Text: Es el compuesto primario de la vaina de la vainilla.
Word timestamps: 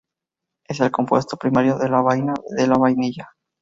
Es 0.67 0.79
el 0.79 0.89
compuesto 0.89 1.37
primario 1.37 1.77
de 1.77 1.87
la 1.87 2.01
vaina 2.01 2.33
de 2.57 2.65
la 2.65 2.75
vainilla. 2.75 3.29